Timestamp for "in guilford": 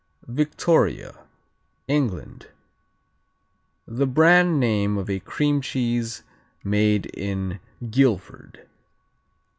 7.05-8.67